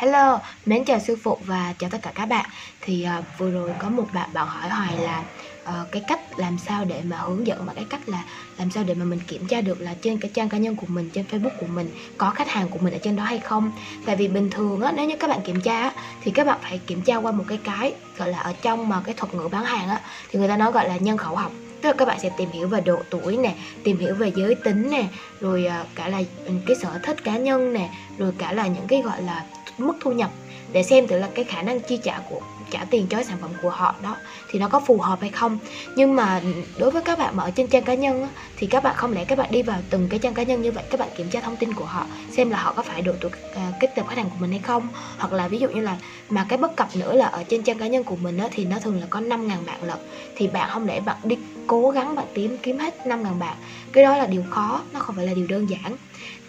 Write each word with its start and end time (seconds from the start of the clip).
Hello, 0.00 0.40
mến 0.66 0.84
chào 0.84 0.98
sư 0.98 1.16
phụ 1.22 1.38
và 1.44 1.74
chào 1.78 1.90
tất 1.90 1.98
cả 2.02 2.12
các 2.14 2.26
bạn. 2.26 2.44
Thì 2.80 3.06
uh, 3.18 3.24
vừa 3.38 3.50
rồi 3.50 3.70
có 3.78 3.88
một 3.88 4.06
bạn 4.14 4.30
bạn 4.32 4.46
hỏi 4.46 4.68
Hoài 4.68 4.96
là 4.96 5.24
uh, 5.62 5.92
cái 5.92 6.02
cách 6.08 6.38
làm 6.38 6.58
sao 6.58 6.84
để 6.84 7.00
mà 7.04 7.16
hướng 7.16 7.46
dẫn 7.46 7.66
và 7.66 7.72
cái 7.74 7.84
cách 7.90 8.08
là 8.08 8.24
làm 8.58 8.70
sao 8.70 8.84
để 8.84 8.94
mà 8.94 9.04
mình 9.04 9.20
kiểm 9.26 9.46
tra 9.46 9.60
được 9.60 9.80
là 9.80 9.94
trên 10.02 10.18
cái 10.18 10.30
trang 10.34 10.48
cá 10.48 10.58
nhân 10.58 10.76
của 10.76 10.86
mình, 10.88 11.10
trên 11.12 11.24
Facebook 11.30 11.56
của 11.60 11.66
mình 11.66 11.90
có 12.18 12.30
khách 12.30 12.48
hàng 12.48 12.68
của 12.68 12.78
mình 12.78 12.92
ở 12.92 12.98
trên 13.02 13.16
đó 13.16 13.24
hay 13.24 13.38
không. 13.38 13.72
Tại 14.06 14.16
vì 14.16 14.28
bình 14.28 14.50
thường 14.50 14.80
á, 14.80 14.92
nếu 14.96 15.06
như 15.06 15.16
các 15.16 15.30
bạn 15.30 15.40
kiểm 15.44 15.60
tra 15.60 15.80
á, 15.80 15.92
thì 16.22 16.30
các 16.30 16.46
bạn 16.46 16.58
phải 16.62 16.80
kiểm 16.86 17.02
tra 17.02 17.16
qua 17.16 17.32
một 17.32 17.44
cái 17.48 17.58
cái 17.64 17.94
gọi 18.16 18.28
là 18.28 18.38
ở 18.38 18.52
trong 18.62 18.88
mà 18.88 19.02
cái 19.04 19.14
thuật 19.14 19.34
ngữ 19.34 19.48
bán 19.48 19.64
hàng 19.64 19.88
á 19.88 20.00
Thì 20.30 20.38
người 20.38 20.48
ta 20.48 20.56
nói 20.56 20.72
gọi 20.72 20.88
là 20.88 20.96
nhân 20.96 21.16
khẩu 21.16 21.36
học. 21.36 21.52
Tức 21.82 21.88
là 21.88 21.94
các 21.98 22.04
bạn 22.04 22.20
sẽ 22.20 22.30
tìm 22.36 22.50
hiểu 22.50 22.68
về 22.68 22.80
độ 22.80 22.98
tuổi 23.10 23.36
nè 23.36 23.54
tìm 23.84 23.98
hiểu 23.98 24.14
về 24.14 24.32
giới 24.36 24.54
tính 24.54 24.90
nè 24.90 25.04
rồi 25.40 25.66
ờ, 25.66 25.84
cả 25.94 26.08
là 26.08 26.22
ừ, 26.44 26.52
cái 26.66 26.76
sở 26.76 26.98
thích 27.02 27.24
cá 27.24 27.36
nhân 27.36 27.72
nè 27.72 27.90
rồi 28.18 28.32
cả 28.38 28.52
là 28.52 28.66
những 28.66 28.86
cái 28.86 29.02
gọi 29.02 29.22
là 29.22 29.44
mức 29.86 29.94
thu 30.00 30.12
nhập 30.12 30.30
để 30.72 30.82
xem 30.82 31.06
thử 31.06 31.18
là 31.18 31.28
cái 31.34 31.44
khả 31.44 31.62
năng 31.62 31.80
chi 31.80 32.00
trả 32.02 32.20
của 32.28 32.40
trả 32.70 32.84
tiền 32.90 33.06
cho 33.10 33.16
cái 33.16 33.24
sản 33.24 33.38
phẩm 33.40 33.50
của 33.62 33.70
họ 33.70 33.94
đó 34.02 34.16
thì 34.50 34.58
nó 34.58 34.68
có 34.68 34.80
phù 34.80 34.98
hợp 34.98 35.20
hay 35.20 35.30
không. 35.30 35.58
Nhưng 35.96 36.14
mà 36.16 36.40
đối 36.78 36.90
với 36.90 37.02
các 37.02 37.18
bạn 37.18 37.36
mà 37.36 37.42
ở 37.44 37.50
trên 37.50 37.68
trang 37.68 37.84
cá 37.84 37.94
nhân 37.94 38.22
á, 38.22 38.28
thì 38.56 38.66
các 38.66 38.82
bạn 38.82 38.94
không 38.96 39.12
lẽ 39.12 39.24
các 39.24 39.38
bạn 39.38 39.50
đi 39.50 39.62
vào 39.62 39.80
từng 39.90 40.08
cái 40.08 40.18
trang 40.18 40.34
cá 40.34 40.42
nhân 40.42 40.62
như 40.62 40.72
vậy 40.72 40.84
các 40.90 41.00
bạn 41.00 41.08
kiểm 41.16 41.30
tra 41.30 41.40
thông 41.40 41.56
tin 41.56 41.74
của 41.74 41.84
họ 41.84 42.06
xem 42.30 42.50
là 42.50 42.58
họ 42.58 42.72
có 42.72 42.82
phải 42.82 43.02
độ 43.02 43.12
tuổi 43.20 43.30
uh, 43.50 43.74
kết 43.80 43.88
tập 43.96 44.06
khách 44.08 44.16
hàng 44.16 44.30
của 44.30 44.36
mình 44.40 44.50
hay 44.50 44.60
không? 44.60 44.88
Hoặc 45.18 45.32
là 45.32 45.48
ví 45.48 45.58
dụ 45.58 45.68
như 45.68 45.80
là 45.80 45.96
mà 46.28 46.46
cái 46.48 46.58
bất 46.58 46.76
cập 46.76 46.96
nữa 46.96 47.14
là 47.14 47.26
ở 47.26 47.44
trên 47.48 47.62
trang 47.62 47.78
cá 47.78 47.86
nhân 47.86 48.04
của 48.04 48.16
mình 48.16 48.38
á, 48.38 48.48
thì 48.50 48.64
nó 48.64 48.78
thường 48.78 49.00
là 49.00 49.06
có 49.10 49.20
5.000 49.20 49.64
bạn 49.66 49.82
lận. 49.82 49.98
Thì 50.36 50.48
bạn 50.48 50.70
không 50.72 50.86
lẽ 50.86 51.00
bạn 51.00 51.16
đi 51.24 51.36
cố 51.70 51.90
gắng 51.90 52.14
bạn 52.14 52.26
tìm 52.34 52.56
kiếm 52.62 52.78
hết 52.78 52.94
5.000 53.04 53.38
bạn 53.38 53.56
cái 53.92 54.04
đó 54.04 54.16
là 54.16 54.26
điều 54.26 54.42
khó 54.50 54.82
nó 54.92 55.00
không 55.00 55.16
phải 55.16 55.26
là 55.26 55.34
điều 55.34 55.46
đơn 55.46 55.70
giản. 55.70 55.96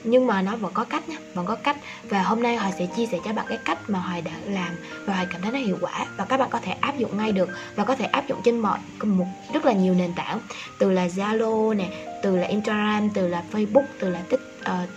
Nhưng 0.03 0.27
mà 0.27 0.41
nó 0.41 0.55
vẫn 0.55 0.73
có 0.73 0.83
cách 0.83 1.09
nhé 1.09 1.17
vẫn 1.33 1.45
có 1.45 1.55
cách. 1.55 1.77
Và 2.03 2.21
hôm 2.21 2.43
nay 2.43 2.55
hoài 2.55 2.73
sẽ 2.79 2.85
chia 2.95 3.05
sẻ 3.05 3.17
cho 3.25 3.33
bạn 3.33 3.45
cái 3.49 3.57
cách 3.65 3.89
mà 3.89 3.99
hoài 3.99 4.21
đã 4.21 4.31
làm 4.45 4.75
và 5.05 5.13
hoài 5.13 5.27
cảm 5.31 5.41
thấy 5.41 5.51
nó 5.51 5.59
hiệu 5.59 5.77
quả. 5.81 6.05
Và 6.17 6.25
các 6.25 6.37
bạn 6.37 6.49
có 6.49 6.59
thể 6.59 6.71
áp 6.71 6.97
dụng 6.97 7.17
ngay 7.17 7.31
được 7.31 7.49
và 7.75 7.83
có 7.83 7.95
thể 7.95 8.05
áp 8.05 8.27
dụng 8.27 8.41
trên 8.43 8.59
mọi 8.59 8.79
một 9.03 9.25
rất 9.53 9.65
là 9.65 9.73
nhiều 9.73 9.93
nền 9.93 10.13
tảng. 10.15 10.39
Từ 10.79 10.91
là 10.91 11.07
zalo 11.07 11.75
nè 11.75 11.89
từ 12.23 12.37
là 12.37 12.47
instagram 12.47 13.09
từ 13.09 13.27
là 13.27 13.43
facebook 13.51 13.85
từ 13.99 14.09
là 14.09 14.21
tích 14.29 14.41
uh, 14.59 14.65
ờ, 14.65 14.87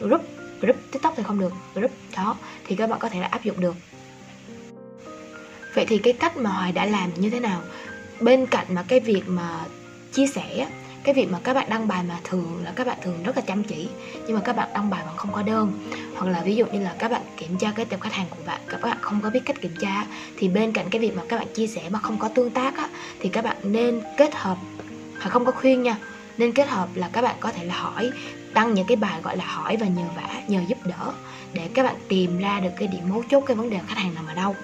group 0.00 0.22
group 0.60 0.76
tiktok 0.92 1.14
thì 1.16 1.22
không 1.22 1.40
được 1.40 1.52
group 1.74 1.90
đó. 2.16 2.36
Thì 2.66 2.76
các 2.76 2.90
bạn 2.90 2.98
có 2.98 3.08
thể 3.08 3.20
là 3.20 3.26
áp 3.26 3.44
dụng 3.44 3.60
được. 3.60 3.74
Vậy 5.74 5.86
thì 5.88 5.98
cái 5.98 6.12
cách 6.12 6.36
mà 6.36 6.50
hoài 6.50 6.72
đã 6.72 6.86
làm 6.86 7.10
như 7.14 7.30
thế 7.30 7.40
nào? 7.40 7.62
Bên 8.20 8.46
cạnh 8.46 8.66
mà 8.68 8.84
cái 8.88 9.00
việc 9.00 9.22
mà 9.26 9.64
chia 10.12 10.26
sẻ 10.26 10.66
cái 11.06 11.14
việc 11.14 11.30
mà 11.30 11.38
các 11.44 11.54
bạn 11.54 11.66
đăng 11.70 11.88
bài 11.88 12.02
mà 12.08 12.18
thường 12.24 12.60
là 12.64 12.72
các 12.76 12.86
bạn 12.86 12.98
thường 13.02 13.22
rất 13.22 13.36
là 13.36 13.42
chăm 13.42 13.64
chỉ 13.64 13.88
nhưng 14.26 14.34
mà 14.36 14.40
các 14.40 14.56
bạn 14.56 14.68
đăng 14.74 14.90
bài 14.90 15.02
vẫn 15.06 15.16
không 15.16 15.32
có 15.32 15.42
đơn. 15.42 15.72
Hoặc 16.16 16.30
là 16.30 16.42
ví 16.42 16.56
dụ 16.56 16.66
như 16.66 16.80
là 16.80 16.94
các 16.98 17.10
bạn 17.10 17.22
kiểm 17.36 17.58
tra 17.58 17.72
cái 17.76 17.84
tập 17.84 18.00
khách 18.00 18.12
hàng 18.12 18.26
của 18.30 18.42
bạn 18.46 18.60
các 18.68 18.80
bạn 18.82 18.98
không 19.00 19.20
có 19.20 19.30
biết 19.30 19.40
cách 19.44 19.60
kiểm 19.60 19.74
tra 19.80 20.06
thì 20.36 20.48
bên 20.48 20.72
cạnh 20.72 20.90
cái 20.90 21.00
việc 21.00 21.16
mà 21.16 21.22
các 21.28 21.36
bạn 21.36 21.46
chia 21.54 21.66
sẻ 21.66 21.82
mà 21.90 21.98
không 21.98 22.18
có 22.18 22.28
tương 22.28 22.50
tác 22.50 22.76
á, 22.76 22.88
thì 23.20 23.28
các 23.28 23.44
bạn 23.44 23.56
nên 23.62 24.00
kết 24.16 24.34
hợp 24.34 24.58
hoặc 25.20 25.30
không 25.30 25.44
có 25.44 25.52
khuyên 25.52 25.82
nha 25.82 25.96
nên 26.38 26.52
kết 26.52 26.68
hợp 26.68 26.88
là 26.94 27.08
các 27.12 27.22
bạn 27.22 27.36
có 27.40 27.52
thể 27.52 27.64
là 27.64 27.74
hỏi 27.74 28.10
đăng 28.54 28.74
những 28.74 28.86
cái 28.86 28.96
bài 28.96 29.20
gọi 29.22 29.36
là 29.36 29.44
hỏi 29.44 29.76
và 29.76 29.86
nhờ 29.86 30.04
vả 30.16 30.28
nhờ 30.48 30.60
giúp 30.68 30.78
đỡ 30.84 31.12
để 31.52 31.68
các 31.74 31.82
bạn 31.82 31.96
tìm 32.08 32.38
ra 32.38 32.60
được 32.60 32.70
cái 32.78 32.88
điểm 32.88 33.08
mấu 33.08 33.22
chốt 33.30 33.40
cái 33.46 33.56
vấn 33.56 33.70
đề 33.70 33.80
khách 33.86 33.98
hàng 33.98 34.14
nằm 34.14 34.26
ở 34.26 34.34
đâu 34.34 34.56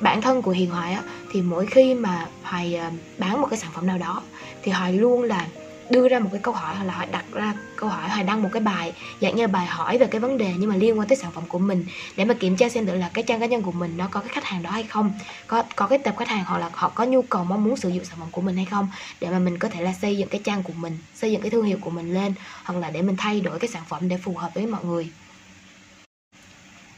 bản 0.00 0.20
thân 0.20 0.42
của 0.42 0.50
hiền 0.50 0.70
hoài 0.70 0.92
á, 0.92 1.02
thì 1.30 1.42
mỗi 1.42 1.66
khi 1.66 1.94
mà 1.94 2.28
hoài 2.42 2.74
ờ, 2.74 2.90
bán 3.18 3.40
một 3.40 3.46
cái 3.50 3.58
sản 3.58 3.70
phẩm 3.74 3.86
nào 3.86 3.98
đó, 3.98 4.22
thì 4.62 4.72
hoài 4.72 4.92
luôn 4.92 5.22
là 5.22 5.46
đưa 5.90 6.08
ra 6.08 6.18
một 6.18 6.28
cái 6.32 6.40
câu 6.42 6.54
hỏi, 6.54 6.74
hoặc 6.74 6.84
là 6.84 6.94
hoài 6.94 7.06
đặt 7.06 7.24
ra 7.32 7.54
câu 7.76 7.88
hỏi, 7.88 8.08
hoài 8.08 8.24
đăng 8.24 8.42
một 8.42 8.48
cái 8.52 8.62
bài, 8.62 8.92
dạng 9.20 9.36
như 9.36 9.48
bài 9.48 9.66
hỏi 9.66 9.98
về 9.98 10.06
cái 10.06 10.20
vấn 10.20 10.36
đề 10.36 10.54
nhưng 10.58 10.70
mà 10.70 10.76
liên 10.76 10.98
quan 10.98 11.08
tới 11.08 11.16
sản 11.16 11.32
phẩm 11.32 11.48
của 11.48 11.58
mình, 11.58 11.84
để 12.16 12.24
mà 12.24 12.34
kiểm 12.34 12.56
tra 12.56 12.68
xem 12.68 12.86
được 12.86 12.94
là 12.94 13.10
cái 13.14 13.24
trang 13.26 13.40
cá 13.40 13.46
nhân 13.46 13.62
của 13.62 13.72
mình 13.72 13.96
nó 13.96 14.08
có 14.08 14.20
cái 14.20 14.28
khách 14.28 14.44
hàng 14.44 14.62
đó 14.62 14.70
hay 14.70 14.82
không, 14.84 15.12
có 15.46 15.62
có 15.76 15.86
cái 15.86 15.98
tập 15.98 16.14
khách 16.18 16.28
hàng 16.28 16.44
hoặc 16.46 16.58
là 16.58 16.70
họ 16.74 16.88
có 16.88 17.04
nhu 17.04 17.22
cầu 17.22 17.44
mong 17.44 17.64
muốn 17.64 17.76
sử 17.76 17.88
dụng 17.88 18.04
sản 18.04 18.18
phẩm 18.18 18.30
của 18.30 18.42
mình 18.42 18.56
hay 18.56 18.66
không, 18.70 18.88
để 19.20 19.30
mà 19.30 19.38
mình 19.38 19.58
có 19.58 19.68
thể 19.68 19.82
là 19.82 19.92
xây 19.92 20.16
dựng 20.16 20.28
cái 20.28 20.40
trang 20.44 20.62
của 20.62 20.72
mình, 20.72 20.98
xây 21.12 21.32
dựng 21.32 21.40
cái 21.40 21.50
thương 21.50 21.64
hiệu 21.64 21.78
của 21.80 21.90
mình 21.90 22.08
lên, 22.14 22.34
hoặc 22.64 22.80
là 22.80 22.90
để 22.90 23.02
mình 23.02 23.16
thay 23.18 23.40
đổi 23.40 23.58
cái 23.58 23.68
sản 23.68 23.82
phẩm 23.88 24.08
để 24.08 24.16
phù 24.16 24.36
hợp 24.36 24.50
với 24.54 24.66
mọi 24.66 24.84
người 24.84 25.12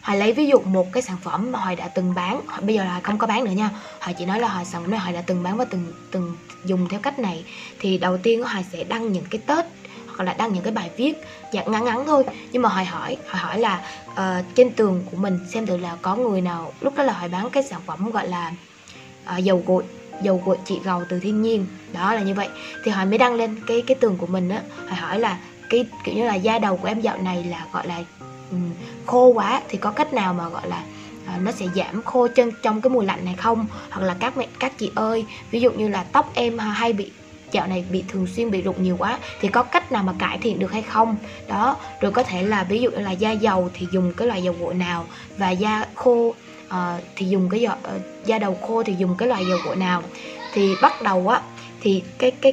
họ 0.07 0.15
lấy 0.15 0.33
ví 0.33 0.47
dụ 0.47 0.61
một 0.61 0.93
cái 0.93 1.03
sản 1.03 1.17
phẩm 1.23 1.53
mà 1.53 1.59
họ 1.59 1.75
đã 1.75 1.89
từng 1.89 2.15
bán. 2.15 2.41
Bây 2.61 2.75
giờ 2.75 2.85
là 2.85 3.01
không 3.03 3.19
có 3.19 3.27
bán 3.27 3.45
nữa 3.45 3.51
nha. 3.51 3.71
Họ 3.99 4.13
chỉ 4.19 4.25
nói 4.27 4.41
là 4.41 4.49
họ 4.49 4.65
sản 4.65 4.83
phẩm 4.83 4.91
này 4.91 5.01
họ 5.01 5.13
đã 5.13 5.23
từng 5.27 5.43
bán 5.43 5.57
và 5.57 5.65
từng 5.65 5.93
từng 6.11 6.37
dùng 6.65 6.89
theo 6.89 7.01
cách 7.01 7.19
này. 7.19 7.45
Thì 7.81 7.99
đầu 7.99 8.19
tiên 8.19 8.43
họ 8.43 8.61
sẽ 8.73 8.85
đăng 8.85 9.13
những 9.13 9.25
cái 9.31 9.41
tết 9.47 9.65
Hoặc 10.17 10.25
là 10.25 10.35
đăng 10.35 10.53
những 10.53 10.63
cái 10.63 10.73
bài 10.73 10.91
viết 10.97 11.15
dạng 11.53 11.73
ngắn 11.73 11.85
ngắn 11.85 12.05
thôi. 12.07 12.25
Nhưng 12.53 12.63
mà 12.63 12.69
Hoài 12.69 12.85
hỏi 12.85 13.17
Hoài 13.31 13.43
hỏi 13.43 13.59
là 13.59 13.83
uh, 14.13 14.45
trên 14.55 14.71
tường 14.71 15.03
của 15.11 15.17
mình 15.17 15.39
xem 15.53 15.67
thử 15.67 15.77
là 15.77 15.97
có 16.03 16.17
người 16.17 16.41
nào 16.41 16.73
Lúc 16.81 16.95
đó 16.97 17.03
là 17.03 17.13
Hoài 17.13 17.29
bán 17.29 17.51
cái 17.51 17.63
sản 17.63 17.81
phẩm 17.87 18.11
gọi 18.11 18.29
là 18.29 18.53
uh, 19.37 19.45
dầu 19.45 19.63
gội 19.67 19.85
dầu 20.23 20.43
gội 20.45 20.59
trị 20.65 20.81
gầu 20.85 21.03
từ 21.09 21.21
thiên 21.21 21.43
nhiên. 21.43 21.67
Đó 21.93 22.15
là 22.15 22.23
như 22.23 22.35
vậy. 22.35 22.49
Thì 22.85 22.91
họ 22.91 23.05
mới 23.05 23.19
đăng 23.19 23.35
lên 23.35 23.57
cái 23.67 23.83
cái 23.87 23.95
tường 24.01 24.17
của 24.17 24.27
mình 24.27 24.49
á. 24.49 24.63
Hoài 24.89 24.97
hỏi 24.97 25.19
là 25.19 25.39
cái 25.71 25.87
kiểu 26.05 26.15
như 26.15 26.25
là 26.25 26.35
da 26.35 26.59
đầu 26.59 26.77
của 26.77 26.89
em 26.89 27.01
dạo 27.01 27.19
này 27.19 27.45
là 27.45 27.67
gọi 27.73 27.87
là 27.87 28.03
Ừ. 28.51 28.57
khô 29.07 29.27
quá 29.27 29.61
thì 29.69 29.79
có 29.79 29.91
cách 29.91 30.13
nào 30.13 30.35
mà 30.35 30.49
gọi 30.49 30.69
là 30.69 30.83
à, 31.27 31.39
nó 31.43 31.53
sẽ 31.53 31.67
giảm 31.75 32.03
khô 32.03 32.29
chân 32.35 32.51
trong 32.63 32.81
cái 32.81 32.91
mùa 32.91 33.03
lạnh 33.03 33.25
này 33.25 33.35
không? 33.39 33.67
Hoặc 33.91 34.07
là 34.07 34.17
các 34.21 34.37
mẹ 34.37 34.47
các 34.61 34.79
chị 34.79 34.91
ơi 34.95 35.25
ví 35.51 35.61
dụ 35.61 35.73
như 35.73 35.89
là 35.89 36.05
tóc 36.05 36.31
em 36.35 36.59
hay 36.59 36.93
bị 36.93 37.11
dạo 37.53 37.67
này 37.67 37.85
bị 37.91 38.05
thường 38.09 38.27
xuyên 38.27 38.51
bị 38.51 38.63
rụng 38.63 38.83
nhiều 38.83 38.97
quá 38.99 39.19
thì 39.41 39.49
có 39.49 39.63
cách 39.63 39.93
nào 39.93 40.03
mà 40.03 40.15
cải 40.19 40.39
thiện 40.39 40.59
được 40.59 40.73
hay 40.73 40.83
không? 40.83 41.17
Đó 41.49 41.77
rồi 42.01 42.13
có 42.13 42.23
thể 42.23 42.43
là 42.43 42.65
ví 42.65 42.81
dụ 42.81 42.91
như 42.91 42.99
là 42.99 43.11
da 43.11 43.31
dầu 43.31 43.71
thì 43.75 43.87
dùng 43.93 44.13
cái 44.17 44.29
loại 44.29 44.43
dầu 44.43 44.55
gội 44.61 44.75
nào? 44.75 45.05
Và 45.39 45.51
da 45.51 45.87
khô 45.95 46.35
uh, 46.67 46.75
thì 47.17 47.27
dùng 47.27 47.49
cái 47.49 47.67
uh, 47.67 48.27
da 48.27 48.39
đầu 48.39 48.55
khô 48.55 48.83
thì 48.83 48.95
dùng 48.99 49.17
cái 49.17 49.29
loại 49.29 49.47
dầu 49.47 49.59
gội 49.65 49.77
nào? 49.77 50.03
Thì 50.53 50.75
bắt 50.83 51.03
đầu 51.03 51.29
á 51.29 51.41
thì 51.81 52.03
cái 52.19 52.31
cái 52.31 52.53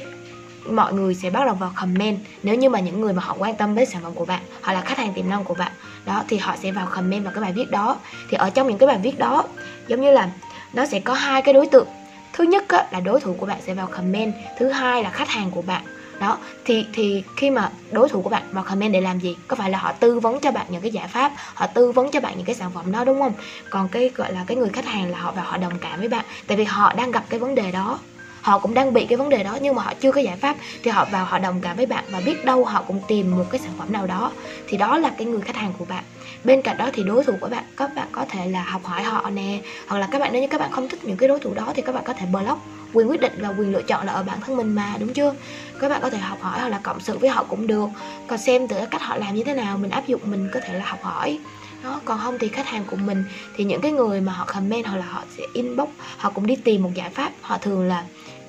mọi 0.70 0.92
người 0.92 1.14
sẽ 1.14 1.30
bắt 1.30 1.44
đầu 1.46 1.54
vào 1.54 1.72
comment. 1.76 2.18
Nếu 2.42 2.54
như 2.54 2.68
mà 2.68 2.80
những 2.80 3.00
người 3.00 3.12
mà 3.12 3.22
họ 3.22 3.36
quan 3.38 3.56
tâm 3.56 3.74
đến 3.74 3.86
sản 3.86 4.02
phẩm 4.02 4.14
của 4.14 4.24
bạn 4.24 4.40
họ 4.60 4.72
là 4.72 4.80
khách 4.80 4.98
hàng 4.98 5.12
tiềm 5.14 5.28
năng 5.28 5.44
của 5.44 5.54
bạn 5.54 5.72
đó 6.04 6.22
thì 6.28 6.36
họ 6.38 6.56
sẽ 6.62 6.72
vào 6.72 6.86
comment 6.86 7.24
vào 7.24 7.32
cái 7.34 7.42
bài 7.42 7.52
viết 7.52 7.70
đó. 7.70 7.96
Thì 8.30 8.36
ở 8.36 8.50
trong 8.50 8.68
những 8.68 8.78
cái 8.78 8.86
bài 8.86 8.98
viết 9.02 9.18
đó 9.18 9.44
giống 9.88 10.00
như 10.00 10.10
là 10.10 10.30
nó 10.72 10.86
sẽ 10.86 11.00
có 11.00 11.14
hai 11.14 11.42
cái 11.42 11.54
đối 11.54 11.66
tượng. 11.66 11.88
Thứ 12.32 12.44
nhất 12.44 12.64
á, 12.68 12.86
là 12.90 13.00
đối 13.00 13.20
thủ 13.20 13.36
của 13.38 13.46
bạn 13.46 13.58
sẽ 13.66 13.74
vào 13.74 13.86
comment 13.86 14.34
thứ 14.58 14.68
hai 14.68 15.02
là 15.02 15.10
khách 15.10 15.28
hàng 15.28 15.50
của 15.50 15.62
bạn. 15.62 15.82
Đó 16.20 16.38
thì 16.64 16.86
thì 16.92 17.22
khi 17.36 17.50
mà 17.50 17.70
đối 17.90 18.08
thủ 18.08 18.22
của 18.22 18.30
bạn 18.30 18.42
vào 18.52 18.64
comment 18.64 18.92
để 18.92 19.00
làm 19.00 19.20
gì? 19.20 19.36
Có 19.48 19.56
phải 19.56 19.70
là 19.70 19.78
họ 19.78 19.92
tư 19.92 20.20
vấn 20.20 20.40
cho 20.40 20.50
bạn 20.50 20.66
những 20.68 20.82
cái 20.82 20.90
giải 20.90 21.08
pháp 21.08 21.32
họ 21.54 21.66
tư 21.66 21.92
vấn 21.92 22.10
cho 22.10 22.20
bạn 22.20 22.34
những 22.36 22.46
cái 22.46 22.54
sản 22.54 22.70
phẩm 22.74 22.92
đó 22.92 23.04
đúng 23.04 23.20
không? 23.20 23.32
Còn 23.70 23.88
cái 23.88 24.10
gọi 24.14 24.32
là 24.32 24.44
cái 24.46 24.56
người 24.56 24.68
khách 24.68 24.86
hàng 24.86 25.10
là 25.10 25.18
họ 25.18 25.32
vào 25.32 25.44
họ 25.44 25.56
đồng 25.56 25.78
cảm 25.80 25.98
với 25.98 26.08
bạn 26.08 26.24
tại 26.46 26.56
vì 26.56 26.64
họ 26.64 26.92
đang 26.92 27.10
gặp 27.10 27.24
cái 27.28 27.40
vấn 27.40 27.54
đề 27.54 27.72
đó 27.72 27.98
họ 28.44 28.58
cũng 28.58 28.74
đang 28.74 28.92
bị 28.92 29.06
cái 29.06 29.16
vấn 29.16 29.28
đề 29.28 29.42
đó, 29.42 29.58
nhưng 29.60 29.74
mà 29.74 29.82
họ 29.82 29.94
chưa 30.00 30.12
có 30.12 30.20
giải 30.20 30.36
pháp 30.36 30.56
thì 30.82 30.90
họ 30.90 31.04
vào, 31.04 31.24
họ 31.24 31.38
đồng 31.38 31.60
cảm 31.60 31.76
với 31.76 31.86
bạn 31.86 32.04
và 32.10 32.20
biết 32.20 32.44
đâu 32.44 32.64
họ 32.64 32.82
cũng 32.86 33.00
tìm 33.08 33.30
một 33.30 33.44
cái 33.50 33.60
sản 33.60 33.72
phẩm 33.78 33.92
nào 33.92 34.06
đó. 34.06 34.32
Thì 34.68 34.76
đó 34.76 34.98
là 34.98 35.10
cái 35.18 35.26
người 35.26 35.40
khách 35.40 35.56
hàng 35.56 35.72
của 35.78 35.84
bạn. 35.84 36.04
Bên 36.44 36.62
cạnh 36.62 36.76
đó 36.76 36.90
thì 36.92 37.02
đối 37.02 37.24
thủ 37.24 37.32
của 37.40 37.48
bạn, 37.48 37.64
các 37.76 37.90
bạn 37.94 38.08
có 38.12 38.24
thể 38.28 38.48
là 38.48 38.62
học 38.62 38.84
hỏi 38.84 39.02
họ 39.02 39.30
nè, 39.30 39.60
hoặc 39.88 39.98
là 39.98 40.08
các 40.10 40.18
bạn, 40.18 40.32
nếu 40.32 40.42
như 40.42 40.48
các 40.48 40.60
bạn 40.60 40.72
không 40.72 40.88
thích 40.88 41.04
những 41.04 41.16
cái 41.16 41.28
đối 41.28 41.40
thủ 41.40 41.54
đó 41.54 41.72
thì 41.74 41.82
các 41.82 41.94
bạn 41.94 42.04
có 42.06 42.12
thể 42.12 42.26
block, 42.26 42.58
quyền 42.92 43.10
quyết 43.10 43.20
định 43.20 43.32
và 43.38 43.48
quyền 43.48 43.72
lựa 43.72 43.82
chọn 43.82 44.06
là 44.06 44.12
ở 44.12 44.22
bản 44.22 44.38
thân 44.40 44.56
mình 44.56 44.74
mà, 44.74 44.94
đúng 45.00 45.12
chưa? 45.12 45.34
Các 45.80 45.88
bạn 45.88 46.00
có 46.02 46.10
thể 46.10 46.18
học 46.18 46.38
hỏi 46.40 46.60
hoặc 46.60 46.68
là 46.68 46.80
cộng 46.82 47.00
sự 47.00 47.18
với 47.18 47.30
họ 47.30 47.44
cũng 47.44 47.66
được. 47.66 47.88
Còn 48.26 48.38
xem 48.38 48.68
từ 48.68 48.76
cách 48.90 49.02
họ 49.02 49.16
làm 49.16 49.34
như 49.34 49.44
thế 49.44 49.54
nào, 49.54 49.78
mình 49.78 49.90
áp 49.90 50.06
dụng, 50.06 50.20
mình 50.24 50.48
có 50.54 50.60
thể 50.60 50.78
là 50.78 50.84
học 50.84 51.02
hỏi. 51.02 51.38
Đó, 51.84 52.00
còn 52.04 52.18
không 52.18 52.38
thì 52.38 52.48
khách 52.48 52.66
hàng 52.66 52.84
của 52.90 52.96
mình 52.96 53.24
thì 53.56 53.64
những 53.64 53.80
cái 53.80 53.92
người 53.92 54.20
mà 54.20 54.32
họ 54.32 54.44
comment 54.44 54.86
hoặc 54.86 54.96
là 54.96 55.04
họ 55.04 55.22
sẽ 55.36 55.42
inbox, 55.52 55.88
họ 56.16 56.30
cũng 56.30 56.46
đi 56.46 56.56
tìm 56.56 56.82
một 56.82 56.90
giải 56.94 57.10
pháp. 57.10 57.32
Họ 57.40 57.58
thường 57.58 57.88
là 57.88 58.04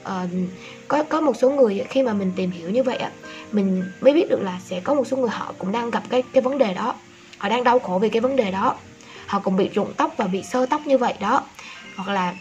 uh, 0.05 0.29
có 0.87 1.03
có 1.03 1.21
một 1.21 1.33
số 1.37 1.49
người 1.49 1.83
khi 1.89 2.03
mà 2.03 2.13
mình 2.13 2.31
tìm 2.35 2.51
hiểu 2.51 2.69
như 2.69 2.83
vậy 2.83 2.97
á, 2.97 3.11
mình 3.51 3.83
mới 4.01 4.13
biết 4.13 4.29
được 4.29 4.41
là 4.41 4.59
sẽ 4.65 4.79
có 4.79 4.93
một 4.93 5.07
số 5.07 5.17
người 5.17 5.29
họ 5.29 5.53
cũng 5.57 5.71
đang 5.71 5.91
gặp 5.91 6.03
cái 6.09 6.23
cái 6.33 6.41
vấn 6.41 6.57
đề 6.57 6.73
đó. 6.73 6.95
Họ 7.37 7.49
đang 7.49 7.63
đau 7.63 7.79
khổ 7.79 7.99
vì 7.99 8.09
cái 8.09 8.21
vấn 8.21 8.35
đề 8.35 8.51
đó. 8.51 8.75
Họ 9.27 9.39
cũng 9.39 9.57
bị 9.57 9.69
rụng 9.69 9.93
tóc 9.97 10.13
và 10.17 10.27
bị 10.27 10.43
sơ 10.43 10.65
tóc 10.65 10.81
như 10.85 10.97
vậy 10.97 11.13
đó. 11.19 11.43
Hoặc 11.95 12.13
là 12.13 12.33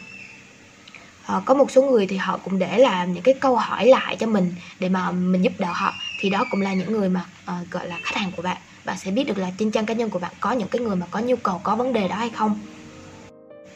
uh, 1.37 1.43
có 1.45 1.55
một 1.55 1.71
số 1.71 1.83
người 1.83 2.07
thì 2.07 2.17
họ 2.17 2.39
cũng 2.45 2.59
để 2.59 2.79
làm 2.79 3.13
những 3.13 3.23
cái 3.23 3.35
câu 3.41 3.57
hỏi 3.57 3.87
lại 3.87 4.17
cho 4.17 4.27
mình 4.27 4.55
để 4.79 4.89
mà 4.89 5.11
mình 5.11 5.43
giúp 5.43 5.53
đỡ 5.59 5.73
họ. 5.73 5.93
Thì 6.21 6.31
đó 6.31 6.45
cũng 6.51 6.61
là 6.61 6.75
những 6.75 6.93
người 6.93 7.09
mà 7.09 7.25
uh, 7.45 7.71
gọi 7.71 7.89
là 7.89 7.99
khách 8.03 8.17
hàng 8.17 8.33
của 8.37 8.43
bạn. 8.43 8.57
Bạn 8.85 8.99
sẽ 8.99 9.11
biết 9.11 9.25
được 9.25 9.39
là 9.39 9.51
trên 9.59 9.71
trang 9.71 9.87
cá 9.87 9.95
nhân 9.95 10.11
của 10.11 10.19
bạn 10.19 10.33
có 10.41 10.53
những 10.53 10.69
cái 10.69 10.81
người 10.81 10.97
mà 10.97 11.07
có 11.11 11.21
nhu 11.21 11.37
cầu 11.37 11.61
có 11.63 11.77
vấn 11.77 11.93
đề 11.93 12.09
đó 12.09 12.17
hay 12.17 12.31
không 12.31 12.59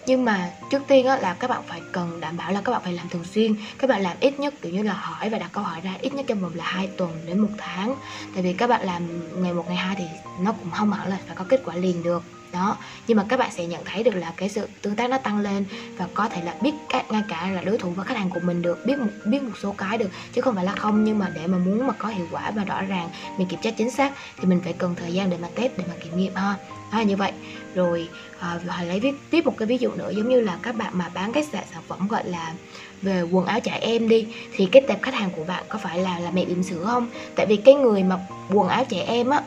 nhưng 0.08 0.24
mà 0.24 0.50
trước 0.70 0.82
tiên 0.88 1.06
á, 1.06 1.16
là 1.16 1.34
các 1.34 1.50
bạn 1.50 1.62
phải 1.66 1.80
cần 1.92 2.20
đảm 2.20 2.36
bảo 2.36 2.52
là 2.52 2.60
các 2.60 2.72
bạn 2.72 2.82
phải 2.84 2.92
làm 2.92 3.08
thường 3.08 3.24
xuyên 3.24 3.56
các 3.78 3.90
bạn 3.90 4.02
làm 4.02 4.16
ít 4.20 4.40
nhất 4.40 4.54
kiểu 4.62 4.72
như 4.72 4.82
là 4.82 4.92
hỏi 4.92 5.30
và 5.30 5.38
đặt 5.38 5.50
câu 5.52 5.64
hỏi 5.64 5.80
ra 5.80 5.94
ít 6.00 6.14
nhất 6.14 6.24
trong 6.28 6.40
vòng 6.40 6.54
là 6.54 6.64
hai 6.64 6.88
tuần 6.96 7.26
đến 7.26 7.38
một 7.38 7.48
tháng. 7.58 7.94
Tại 8.34 8.42
vì 8.42 8.52
các 8.52 8.66
bạn 8.66 8.86
làm 8.86 9.02
ngày 9.42 9.52
một 9.52 9.64
ngày 9.66 9.76
hai 9.76 9.96
thì 9.98 10.04
nó 10.40 10.52
cũng 10.52 10.70
không 10.70 10.92
hẳn 10.92 11.08
là 11.08 11.18
phải 11.26 11.36
có 11.36 11.44
kết 11.48 11.60
quả 11.64 11.76
liền 11.76 12.02
được 12.02 12.22
đó 12.52 12.76
nhưng 13.06 13.16
mà 13.16 13.24
các 13.28 13.36
bạn 13.36 13.50
sẽ 13.52 13.66
nhận 13.66 13.84
thấy 13.84 14.02
được 14.02 14.14
là 14.14 14.32
cái 14.36 14.48
sự 14.48 14.68
tương 14.82 14.96
tác 14.96 15.10
nó 15.10 15.18
tăng 15.18 15.38
lên 15.38 15.64
và 15.98 16.06
có 16.14 16.28
thể 16.28 16.42
là 16.42 16.54
biết 16.62 16.72
các 16.88 17.10
ngay 17.10 17.22
cả 17.28 17.50
là 17.50 17.62
đối 17.62 17.78
thủ 17.78 17.90
và 17.90 18.04
khách 18.04 18.16
hàng 18.16 18.30
của 18.30 18.40
mình 18.40 18.62
được 18.62 18.86
biết 18.86 18.98
một 18.98 19.10
biết 19.24 19.42
một 19.42 19.52
số 19.62 19.74
cái 19.78 19.98
được 19.98 20.10
chứ 20.32 20.40
không 20.40 20.54
phải 20.54 20.64
là 20.64 20.72
không. 20.72 21.04
Nhưng 21.04 21.18
mà 21.18 21.28
để 21.34 21.46
mà 21.46 21.58
muốn 21.58 21.86
mà 21.86 21.92
có 21.92 22.08
hiệu 22.08 22.26
quả 22.30 22.50
và 22.50 22.64
rõ 22.64 22.82
ràng 22.82 23.10
mình 23.38 23.48
kiểm 23.48 23.60
tra 23.60 23.70
chính 23.70 23.90
xác 23.90 24.12
thì 24.36 24.44
mình 24.44 24.60
phải 24.64 24.72
cần 24.72 24.94
thời 24.94 25.12
gian 25.12 25.30
để 25.30 25.36
mà 25.42 25.48
test 25.54 25.72
để 25.76 25.84
mà 25.88 25.94
kiểm 26.00 26.16
nghiệm 26.16 26.34
ha. 26.34 26.54
Đó 26.92 26.98
là 26.98 27.02
như 27.02 27.16
vậy. 27.16 27.32
Rồi 27.74 28.08
à, 28.38 28.60
và 28.64 28.82
lấy 28.82 29.00
viết 29.00 29.12
tiếp 29.30 29.44
một 29.44 29.54
cái 29.58 29.66
ví 29.66 29.78
dụ 29.78 29.94
nữa 29.94 30.10
giống 30.10 30.28
như 30.28 30.40
là 30.40 30.58
các 30.62 30.76
bạn 30.76 30.98
mà 30.98 31.08
bán 31.14 31.32
cái 31.32 31.44
sản 31.52 31.82
phẩm 31.88 32.08
gọi 32.08 32.24
là 32.24 32.54
về 33.02 33.22
quần 33.22 33.46
áo 33.46 33.60
trẻ 33.60 33.78
em 33.80 34.08
đi 34.08 34.26
thì 34.52 34.68
cái 34.72 34.82
tệp 34.88 35.02
khách 35.02 35.14
hàng 35.14 35.30
của 35.30 35.44
bạn 35.44 35.64
có 35.68 35.78
phải 35.78 35.98
là 35.98 36.18
là 36.18 36.30
mẹ 36.30 36.44
bỉm 36.44 36.62
sữa 36.62 36.84
không? 36.84 37.10
Tại 37.36 37.46
vì 37.46 37.56
cái 37.56 37.74
người 37.74 38.02
mà 38.02 38.18
quần 38.50 38.68
áo 38.68 38.84
trẻ 38.84 39.04
em 39.06 39.30
á 39.30 39.42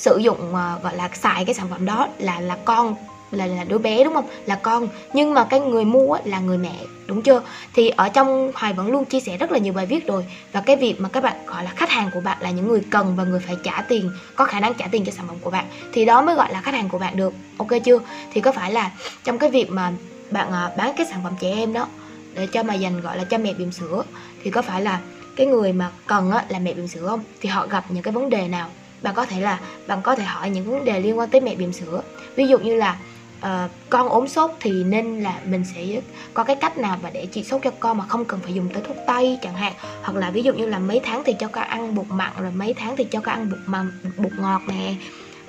sử 0.00 0.16
dụng 0.18 0.38
uh, 0.40 0.82
gọi 0.82 0.96
là 0.96 1.08
xài 1.14 1.44
cái 1.44 1.54
sản 1.54 1.66
phẩm 1.70 1.84
đó 1.84 2.08
là 2.18 2.40
là 2.40 2.56
con 2.64 2.94
là 3.30 3.46
là 3.46 3.64
đứa 3.64 3.78
bé 3.78 4.04
đúng 4.04 4.14
không? 4.14 4.28
Là 4.46 4.56
con. 4.56 4.88
Nhưng 5.12 5.34
mà 5.34 5.44
cái 5.44 5.60
người 5.60 5.84
mua 5.84 6.18
là 6.24 6.40
người 6.40 6.58
mẹ 6.58 6.74
đúng 7.06 7.22
chưa? 7.22 7.42
Thì 7.74 7.88
ở 7.88 8.08
trong 8.08 8.52
hoài 8.54 8.72
vẫn 8.72 8.90
luôn 8.90 9.04
chia 9.04 9.20
sẻ 9.20 9.36
rất 9.36 9.52
là 9.52 9.58
nhiều 9.58 9.72
bài 9.72 9.86
viết 9.86 10.06
rồi. 10.06 10.26
Và 10.52 10.60
cái 10.60 10.76
việc 10.76 11.00
mà 11.00 11.08
các 11.08 11.22
bạn 11.22 11.46
gọi 11.46 11.64
là 11.64 11.70
khách 11.76 11.90
hàng 11.90 12.10
của 12.14 12.20
bạn 12.20 12.38
là 12.40 12.50
những 12.50 12.68
người 12.68 12.80
cần 12.90 13.16
và 13.16 13.24
người 13.24 13.40
phải 13.40 13.56
trả 13.64 13.84
tiền 13.88 14.10
có 14.36 14.44
khả 14.44 14.60
năng 14.60 14.74
trả 14.74 14.86
tiền 14.90 15.04
cho 15.04 15.12
sản 15.12 15.28
phẩm 15.28 15.36
của 15.40 15.50
bạn 15.50 15.64
thì 15.92 16.04
đó 16.04 16.22
mới 16.22 16.34
gọi 16.34 16.52
là 16.52 16.60
khách 16.60 16.74
hàng 16.74 16.88
của 16.88 16.98
bạn 16.98 17.16
được. 17.16 17.32
Ok 17.58 17.70
chưa? 17.84 17.98
Thì 18.32 18.40
có 18.40 18.52
phải 18.52 18.72
là 18.72 18.90
trong 19.24 19.38
cái 19.38 19.50
việc 19.50 19.70
mà 19.70 19.92
bạn 20.30 20.50
ờ, 20.50 20.72
bán 20.76 20.94
cái 20.96 21.06
sản 21.10 21.20
phẩm 21.24 21.32
trẻ 21.40 21.52
em 21.54 21.72
đó 21.72 21.86
để 22.34 22.46
cho 22.46 22.62
mà 22.62 22.74
dành 22.74 23.00
gọi 23.00 23.16
là 23.16 23.24
cho 23.24 23.38
mẹ 23.38 23.52
bỉm 23.52 23.72
sữa 23.72 24.02
thì 24.42 24.50
có 24.50 24.62
phải 24.62 24.82
là 24.82 25.00
cái 25.36 25.46
người 25.46 25.72
mà 25.72 25.90
cần 26.06 26.30
á, 26.30 26.44
là 26.48 26.58
mẹ 26.58 26.74
bỉm 26.74 26.88
sữa 26.88 27.06
không? 27.08 27.20
Thì 27.40 27.48
họ 27.48 27.66
gặp 27.66 27.84
những 27.88 28.02
cái 28.02 28.12
vấn 28.12 28.30
đề 28.30 28.48
nào? 28.48 28.70
Bạn 29.02 29.14
có 29.14 29.26
thể 29.26 29.40
là 29.40 29.60
bạn 29.86 30.02
có 30.02 30.14
thể 30.14 30.24
hỏi 30.24 30.50
những 30.50 30.70
vấn 30.70 30.84
đề 30.84 31.00
liên 31.00 31.18
quan 31.18 31.28
tới 31.30 31.40
mẹ 31.40 31.54
bỉm 31.54 31.72
sữa. 31.72 32.02
Ví 32.36 32.46
dụ 32.46 32.58
như 32.58 32.76
là 32.76 32.98
uh, 33.38 33.70
con 33.90 34.08
ốm 34.08 34.28
sốt 34.28 34.50
thì 34.60 34.84
nên 34.84 35.20
là 35.20 35.34
mình 35.44 35.64
sẽ 35.74 36.00
có 36.34 36.44
cái 36.44 36.56
cách 36.56 36.78
nào 36.78 36.98
mà 37.02 37.10
để 37.10 37.26
trị 37.26 37.44
sốt 37.44 37.60
cho 37.64 37.70
con 37.80 37.98
mà 37.98 38.04
không 38.06 38.24
cần 38.24 38.40
phải 38.40 38.54
dùng 38.54 38.68
tới 38.68 38.82
thuốc 38.86 38.96
tây 39.06 39.38
chẳng 39.42 39.54
hạn. 39.54 39.72
Hoặc 40.02 40.18
là 40.18 40.30
ví 40.30 40.42
dụ 40.42 40.52
như 40.52 40.66
là 40.66 40.78
mấy 40.78 41.00
tháng 41.00 41.22
thì 41.24 41.34
cho 41.38 41.48
con 41.48 41.64
ăn 41.64 41.94
bột 41.94 42.06
mặn 42.08 42.32
rồi 42.40 42.50
mấy 42.50 42.74
tháng 42.74 42.96
thì 42.96 43.04
cho 43.04 43.20
con 43.20 43.34
ăn 43.34 43.50
bột 43.50 43.60
mặn 43.66 43.90
bột 44.16 44.32
ngọt 44.38 44.60
nè. 44.66 44.94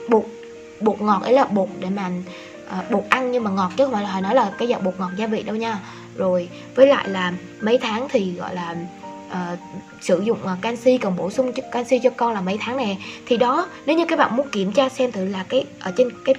Bột 0.09 0.23
bột 0.79 1.01
ngọt 1.01 1.21
ấy 1.23 1.33
là 1.33 1.45
bột 1.45 1.69
để 1.79 1.89
mà 1.89 2.11
uh, 2.79 2.91
bột 2.91 3.03
ăn 3.09 3.31
nhưng 3.31 3.43
mà 3.43 3.51
ngọt 3.51 3.71
chứ 3.77 3.85
không 3.85 3.93
phải 3.93 4.03
là 4.03 4.11
hồi 4.11 4.21
nói 4.21 4.35
là 4.35 4.51
cái 4.57 4.67
dạng 4.67 4.83
bột 4.83 4.93
ngọt 4.99 5.11
gia 5.17 5.27
vị 5.27 5.43
đâu 5.43 5.55
nha. 5.55 5.79
Rồi 6.15 6.49
với 6.75 6.87
lại 6.87 7.09
là 7.09 7.33
mấy 7.61 7.77
tháng 7.77 8.07
thì 8.09 8.33
gọi 8.33 8.55
là 8.55 8.75
uh, 9.31 9.59
sử 10.01 10.21
dụng 10.21 10.37
uh, 10.43 10.61
canxi 10.61 10.97
cần 10.97 11.15
bổ 11.15 11.29
sung 11.29 11.51
canxi 11.71 11.99
cho 11.99 12.09
con 12.09 12.33
là 12.33 12.41
mấy 12.41 12.57
tháng 12.59 12.77
nè. 12.77 12.95
Thì 13.25 13.37
đó 13.37 13.67
nếu 13.85 13.97
như 13.97 14.05
các 14.05 14.19
bạn 14.19 14.35
muốn 14.35 14.49
kiểm 14.49 14.71
tra 14.71 14.89
xem 14.89 15.11
thử 15.11 15.25
là 15.25 15.45
cái 15.49 15.65
ở 15.79 15.93
trên 15.97 16.09
cái 16.25 16.35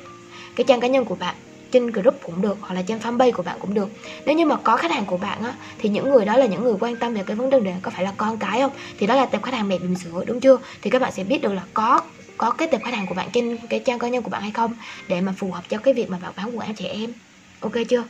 cái 0.57 0.65
trang 0.65 0.81
cá 0.81 0.87
nhân 0.87 1.05
của 1.05 1.15
bạn 1.15 1.35
trên 1.71 1.87
group 1.87 2.15
cũng 2.23 2.43
được 2.43 2.59
hoặc 2.61 2.75
là 2.75 2.83
trên 2.83 2.99
fanpage 2.99 3.33
của 3.33 3.43
bạn 3.43 3.57
cũng 3.61 3.75
được. 3.75 3.89
Nếu 4.27 4.37
như 4.37 4.47
mà 4.47 4.57
có 4.57 4.77
khách 4.77 4.91
hàng 4.91 5.05
của 5.05 5.17
bạn 5.17 5.43
á 5.43 5.55
thì 5.79 5.89
những 5.89 6.11
người 6.11 6.25
đó 6.25 6.37
là 6.37 6.47
những 6.47 6.63
người 6.63 6.75
quan 6.81 6.97
tâm 6.97 7.15
về 7.15 7.23
cái 7.27 7.37
vấn 7.37 7.51
đề 7.51 7.61
này 7.61 7.75
có 7.83 7.91
phải 7.91 8.05
là 8.05 8.13
con 8.17 8.37
cái 8.39 8.61
không? 8.61 8.71
Thì 8.99 9.07
đó 9.07 9.15
là 9.15 9.27
tệp 9.27 9.43
khách 9.43 9.55
hàng 9.55 9.69
mẹ 9.69 9.79
bỉm 9.79 9.95
sữa 9.95 10.25
đúng 10.27 10.41
chưa? 10.41 10.59
Thì 10.83 10.91
các 10.91 11.03
bạn 11.03 11.13
sẽ 11.13 11.25
biết 11.25 11.43
được 11.43 11.53
là 11.53 11.63
có 11.75 12.01
có 12.37 12.51
cái 12.51 12.69
tệp 12.69 12.83
khách 12.85 12.95
hàng 12.95 13.07
của 13.07 13.15
bạn 13.15 13.29
trên 13.33 13.57
cái 13.71 13.81
trang 13.81 13.99
cá 13.99 14.09
nhân 14.09 14.23
của 14.23 14.31
bạn 14.31 14.43
hay 14.43 14.51
không 14.51 14.75
để 15.09 15.21
mà 15.21 15.35
phù 15.37 15.51
hợp 15.51 15.65
cho 15.69 15.79
cái 15.79 15.95
việc 15.95 16.11
mà 16.11 16.19
bạn 16.23 16.33
bán 16.37 16.47
quần 16.47 16.67
áo 16.67 16.73
trẻ 16.77 16.87
em. 16.87 17.13
Ok 17.61 17.73
chưa? 17.89 18.05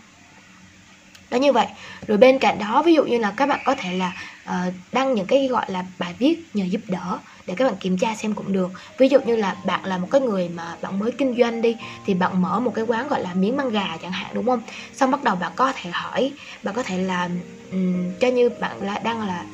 Đó 1.33 1.37
như 1.37 1.53
vậy. 1.53 1.67
Rồi 2.07 2.19
bên 2.19 2.39
cạnh 2.39 2.59
đó 2.59 2.83
ví 2.83 2.95
dụ 2.95 3.05
như 3.05 3.19
là 3.19 3.35
các 3.37 3.49
bạn 3.49 3.61
có 3.65 3.75
thể 3.75 3.93
là 3.93 4.13
uh, 4.43 4.75
đăng 4.93 5.15
những 5.15 5.27
cái 5.27 5.49
gọi 5.49 5.65
là 5.69 5.85
bài 5.99 6.15
viết 6.19 6.37
nhờ 6.55 6.65
giúp 6.65 6.81
đỡ 6.87 7.19
để 7.47 7.55
các 7.57 7.65
bạn 7.65 7.75
kiểm 7.81 7.99
tra 7.99 8.15
xem 8.15 8.33
cũng 8.33 8.53
được. 8.53 8.73
Ví 8.99 9.09
dụ 9.09 9.21
như 9.21 9.37
là 9.37 9.57
bạn 9.67 9.85
là 9.85 9.99
một 9.99 10.09
cái 10.11 10.21
người 10.21 10.49
mà 10.49 10.77
bạn 10.83 10.99
mới 10.99 11.11
kinh 11.19 11.35
doanh 11.39 11.63
đi 11.63 11.77
thì 12.07 12.15
bạn 12.15 12.43
mở 12.43 12.61
một 12.61 12.73
cái 12.75 12.85
quán 12.85 13.09
gọi 13.09 13.23
là 13.23 13.35
miếng 13.35 13.57
măng 13.57 13.69
gà 13.69 13.97
chẳng 14.03 14.13
hạn 14.13 14.35
đúng 14.35 14.47
không? 14.47 14.63
Xong 14.93 15.11
bắt 15.11 15.23
đầu 15.23 15.37
bạn 15.37 15.53
có 15.57 15.73
thể 15.77 15.91
hỏi 15.91 16.33
bạn 16.63 16.75
có 16.75 16.83
thể 16.83 16.99
là 16.99 17.29
um, 17.71 18.19
cho 18.21 18.29
như 18.29 18.49
bạn 18.61 18.83
là 18.83 18.99
đang 18.99 19.27
là 19.27 19.45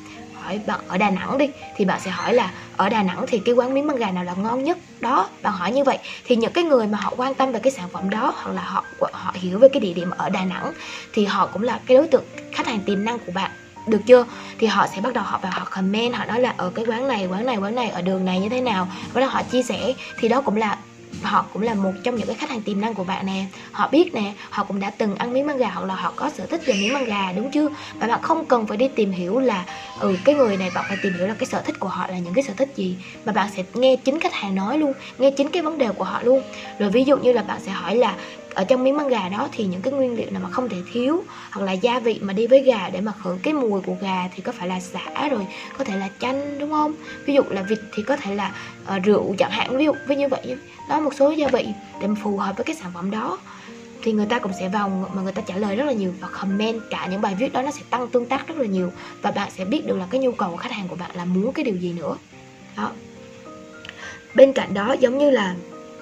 hỏi 0.43 0.59
bạn 0.67 0.79
ở 0.87 0.97
Đà 0.97 1.09
Nẵng 1.09 1.37
đi, 1.37 1.49
thì 1.75 1.85
bạn 1.85 1.99
sẽ 1.99 2.11
hỏi 2.11 2.33
là 2.33 2.51
ở 2.77 2.89
Đà 2.89 3.03
Nẵng 3.03 3.25
thì 3.27 3.41
cái 3.45 3.55
quán 3.55 3.73
miếng 3.73 3.87
măng 3.87 3.97
gà 3.97 4.11
nào 4.11 4.23
là 4.23 4.33
ngon 4.33 4.63
nhất? 4.63 4.77
Đó 4.99 5.29
bạn 5.41 5.53
hỏi 5.53 5.71
như 5.71 5.83
vậy. 5.83 5.97
Thì 6.25 6.35
những 6.35 6.53
cái 6.53 6.63
người 6.63 6.87
mà 6.87 6.97
họ 7.01 7.13
quan 7.17 7.33
tâm 7.33 7.51
về 7.51 7.59
cái 7.59 7.71
sản 7.71 7.89
phẩm 7.93 8.09
đó 8.09 8.33
hoặc 8.35 8.51
là 8.51 8.61
họ 8.61 8.83
họ 9.11 9.31
hiểu 9.33 9.59
về 9.59 9.67
cái 9.73 9.79
địa 9.79 9.93
điểm 9.93 10.09
ở 10.17 10.29
Đà 10.29 10.45
Nẵng 10.45 10.73
thì 11.13 11.25
họ 11.25 11.47
cũng 11.47 11.63
là 11.63 11.79
cái 11.85 11.97
đối 11.97 12.07
tượng 12.07 12.23
khách 12.51 12.67
hàng 12.67 12.79
tiềm 12.79 13.05
năng 13.05 13.19
của 13.19 13.31
bạn. 13.31 13.51
Được 13.87 14.01
chưa? 14.05 14.25
Thì 14.59 14.67
họ 14.67 14.87
sẽ 14.95 15.01
bắt 15.01 15.13
đầu 15.13 15.23
họ 15.23 15.39
vào 15.43 15.51
họ 15.51 15.67
comment, 15.69 16.15
họ 16.15 16.25
nói 16.25 16.41
là 16.41 16.53
ở 16.57 16.71
cái 16.75 16.85
quán 16.85 17.07
này 17.07 17.25
quán 17.25 17.45
này 17.45 17.57
quán 17.57 17.75
này, 17.75 17.89
ở 17.89 18.01
đường 18.01 18.25
này 18.25 18.39
như 18.39 18.49
thế 18.49 18.61
nào? 18.61 18.87
Và 19.13 19.25
họ 19.25 19.43
chia 19.43 19.63
sẻ. 19.63 19.93
Thì 20.19 20.27
đó 20.27 20.41
cũng 20.41 20.57
là 20.57 20.77
họ 21.23 21.45
cũng 21.53 21.61
là 21.61 21.73
một 21.73 21.91
trong 22.03 22.15
những 22.15 22.27
cái 22.27 22.35
khách 22.35 22.49
hàng 22.49 22.61
tiềm 22.61 22.81
năng 22.81 22.93
của 22.93 23.03
bạn 23.03 23.25
nè. 23.25 23.45
Họ 23.71 23.89
biết 23.91 24.13
nè, 24.13 24.33
họ 24.49 24.63
cũng 24.63 24.79
đã 24.79 24.89
từng 24.89 25.15
ăn 25.15 25.33
miếng 25.33 25.47
măng 25.47 25.57
gà 25.57 25.69
hoặc 25.69 25.85
là 25.85 25.95
họ 25.95 26.13
có 26.15 26.29
sở 26.29 26.45
thích 26.45 26.61
về 26.65 26.73
miếng 26.73 26.93
măng 26.93 27.05
gà, 27.05 27.31
đúng 27.35 27.51
chưa? 27.51 27.69
Và 27.99 28.07
bạn 28.07 28.21
không 28.21 28.45
cần 28.45 28.67
phải 28.67 28.77
đi 28.77 28.87
tìm 28.87 29.11
hiểu 29.11 29.39
là 29.39 29.65
ừ 29.99 30.17
cái 30.25 30.35
người 30.35 30.57
này 30.57 30.71
bạn 30.75 30.85
phải 30.87 30.97
tìm 31.01 31.13
hiểu 31.13 31.27
là 31.27 31.33
cái 31.33 31.45
sở 31.45 31.61
thích 31.61 31.79
của 31.79 31.87
họ 31.87 32.07
là 32.07 32.17
những 32.17 32.33
cái 32.33 32.43
sở 32.43 32.53
thích 32.57 32.69
gì, 32.75 32.95
mà 33.25 33.33
bạn 33.33 33.49
sẽ 33.55 33.63
nghe 33.73 33.95
chính 33.95 34.19
khách 34.19 34.33
hàng 34.33 34.55
nói 34.55 34.77
luôn, 34.77 34.93
nghe 35.17 35.31
chính 35.31 35.49
cái 35.49 35.61
vấn 35.61 35.77
đề 35.77 35.89
của 35.91 36.03
họ 36.03 36.21
luôn. 36.23 36.41
Rồi 36.79 36.89
ví 36.89 37.03
dụ 37.03 37.17
như 37.17 37.33
là 37.33 37.41
bạn 37.41 37.59
sẽ 37.65 37.71
hỏi 37.71 37.95
là 37.95 38.15
ở 38.59 38.63
trong 38.63 38.83
miếng 38.83 38.97
măng 38.97 39.07
gà 39.07 39.29
đó 39.29 39.49
thì 39.51 39.65
những 39.65 39.81
cái 39.81 39.93
nguyên 39.93 40.17
liệu 40.17 40.31
nào 40.31 40.41
mà 40.43 40.49
không 40.49 40.69
thể 40.69 40.77
thiếu 40.91 41.23
hoặc 41.51 41.65
là 41.65 41.71
gia 41.71 41.99
vị 41.99 42.19
mà 42.21 42.33
đi 42.33 42.47
với 42.47 42.61
gà 42.61 42.89
để 42.89 43.01
mà 43.01 43.11
khử 43.23 43.37
cái 43.43 43.53
mùi 43.53 43.81
của 43.81 43.95
gà 44.01 44.29
thì 44.35 44.41
có 44.41 44.51
phải 44.51 44.67
là 44.67 44.79
xả 44.79 45.29
rồi 45.29 45.47
có 45.77 45.83
thể 45.83 45.97
là 45.97 46.09
chanh 46.19 46.59
đúng 46.59 46.71
không? 46.71 46.93
Ví 47.25 47.33
dụ 47.33 47.41
là 47.49 47.61
vịt 47.61 47.79
thì 47.93 48.03
có 48.03 48.15
thể 48.15 48.35
là 48.35 48.51
uh, 48.95 49.03
rượu 49.03 49.35
chẳng 49.37 49.51
hạn 49.51 49.77
ví 49.77 49.85
dụ 49.85 49.93
với 50.07 50.17
như 50.17 50.27
vậy. 50.27 50.55
Đó 50.89 50.99
một 50.99 51.13
số 51.13 51.31
gia 51.31 51.47
vị 51.47 51.67
để 52.01 52.07
mà 52.07 52.15
phù 52.23 52.37
hợp 52.37 52.57
với 52.57 52.63
cái 52.63 52.75
sản 52.75 52.91
phẩm 52.93 53.11
đó. 53.11 53.37
Thì 54.01 54.11
người 54.11 54.25
ta 54.25 54.39
cũng 54.39 54.51
sẽ 54.59 54.69
vào 54.69 55.09
mà 55.13 55.21
người 55.21 55.33
ta 55.33 55.41
trả 55.41 55.55
lời 55.55 55.75
rất 55.75 55.85
là 55.85 55.93
nhiều 55.93 56.13
và 56.19 56.27
comment 56.27 56.81
cả 56.89 57.07
những 57.11 57.21
bài 57.21 57.35
viết 57.39 57.53
đó 57.53 57.61
nó 57.61 57.71
sẽ 57.71 57.81
tăng 57.89 58.07
tương 58.07 58.25
tác 58.25 58.47
rất 58.47 58.57
là 58.57 58.65
nhiều 58.65 58.91
và 59.21 59.31
bạn 59.31 59.51
sẽ 59.57 59.65
biết 59.65 59.87
được 59.87 59.97
là 59.97 60.07
cái 60.09 60.21
nhu 60.21 60.31
cầu 60.31 60.51
của 60.51 60.57
khách 60.57 60.71
hàng 60.71 60.87
của 60.87 60.95
bạn 60.95 61.11
là 61.13 61.25
muốn 61.25 61.53
cái 61.53 61.65
điều 61.65 61.75
gì 61.75 61.93
nữa. 61.93 62.15
Đó. 62.77 62.91
Bên 64.35 64.53
cạnh 64.53 64.73
đó 64.73 64.95
giống 64.99 65.17
như 65.17 65.29
là 65.29 65.55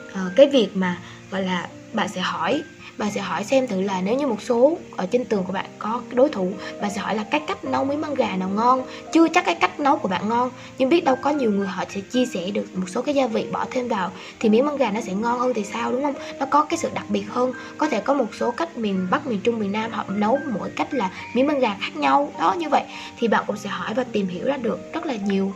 uh, 0.07 0.35
cái 0.35 0.49
việc 0.49 0.69
mà 0.73 0.97
gọi 1.31 1.43
là 1.43 1.67
bạn 1.93 2.07
sẽ 2.07 2.21
hỏi 2.21 2.63
bạn 2.97 3.11
sẽ 3.11 3.21
hỏi 3.21 3.43
xem 3.43 3.67
thử 3.67 3.81
là 3.81 4.01
nếu 4.01 4.15
như 4.15 4.27
một 4.27 4.41
số 4.41 4.77
ở 4.97 5.05
trên 5.05 5.25
tường 5.25 5.43
của 5.43 5.53
bạn 5.53 5.65
có 5.79 6.01
đối 6.13 6.29
thủ 6.29 6.51
bạn 6.81 6.91
sẽ 6.95 7.01
hỏi 7.01 7.15
là 7.15 7.23
cái 7.23 7.41
cách 7.47 7.65
nấu 7.65 7.85
miếng 7.85 8.01
măng 8.01 8.13
gà 8.13 8.35
nào 8.35 8.49
ngon? 8.49 8.81
Chưa 9.13 9.27
chắc 9.27 9.45
cái 9.45 9.55
cách 9.55 9.79
nấu 9.79 9.97
của 9.97 10.07
bạn 10.07 10.29
ngon, 10.29 10.51
nhưng 10.77 10.89
biết 10.89 11.03
đâu 11.03 11.15
có 11.15 11.29
nhiều 11.29 11.51
người 11.51 11.67
họ 11.67 11.83
sẽ 11.89 12.01
chia 12.01 12.25
sẻ 12.25 12.51
được 12.51 12.75
một 12.75 12.89
số 12.89 13.01
cái 13.01 13.15
gia 13.15 13.27
vị 13.27 13.45
bỏ 13.51 13.65
thêm 13.71 13.87
vào, 13.87 14.11
thì 14.39 14.49
miếng 14.49 14.65
măng 14.65 14.77
gà 14.77 14.91
nó 14.91 15.01
sẽ 15.01 15.13
ngon 15.13 15.39
hơn 15.39 15.53
thì 15.53 15.63
sao, 15.63 15.91
đúng 15.91 16.03
không? 16.03 16.13
Nó 16.39 16.45
có 16.45 16.63
cái 16.63 16.77
sự 16.77 16.89
đặc 16.93 17.05
biệt 17.09 17.23
hơn. 17.29 17.53
Có 17.77 17.89
thể 17.89 18.01
có 18.01 18.13
một 18.13 18.35
số 18.39 18.51
cách 18.51 18.77
miền 18.77 19.07
bắc, 19.11 19.27
miền 19.27 19.39
trung, 19.43 19.59
miền 19.59 19.71
nam 19.71 19.91
họ 19.91 20.05
nấu 20.09 20.39
mỗi 20.53 20.69
cách 20.75 20.93
là 20.93 21.09
miếng 21.33 21.47
măng 21.47 21.59
gà 21.59 21.75
khác 21.79 21.95
nhau. 21.95 22.31
Đó, 22.39 22.53
như 22.53 22.69
vậy. 22.69 22.83
Thì 23.19 23.27
bạn 23.27 23.43
cũng 23.47 23.57
sẽ 23.57 23.69
hỏi 23.69 23.93
và 23.93 24.03
tìm 24.03 24.27
hiểu 24.27 24.45
ra 24.45 24.57
được 24.57 24.93
rất 24.93 25.05
là 25.05 25.15
nhiều. 25.15 25.53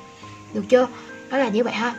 Được 0.53 0.63
chưa? 0.69 0.87
Đó 1.29 1.37
là 1.37 1.49
như 1.49 1.63
vậy 1.63 1.73
ha 1.73 1.95